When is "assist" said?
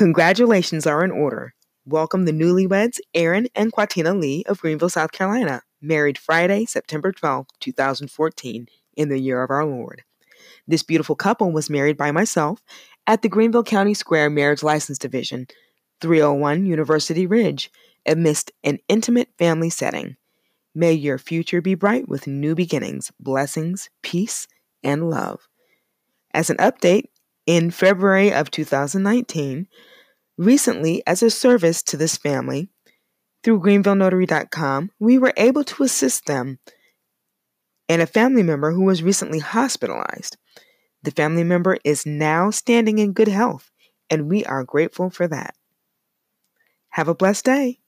35.82-36.26